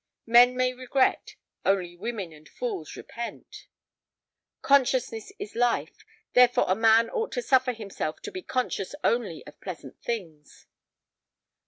"Men 0.25 0.57
may 0.57 0.73
regret; 0.73 1.35
only 1.63 1.95
women 1.95 2.33
and 2.33 2.49
fools 2.49 2.95
repent." 2.95 3.67
"Consciousness 4.63 5.31
is 5.37 5.53
life; 5.53 6.03
therefore 6.33 6.65
a 6.67 6.73
man 6.75 7.07
ought 7.11 7.31
to 7.33 7.41
suffer 7.43 7.71
himself 7.73 8.19
to 8.23 8.31
be 8.31 8.41
conscious 8.41 8.95
only 9.03 9.45
of 9.45 9.61
pleasant 9.61 10.01
things." 10.01 10.65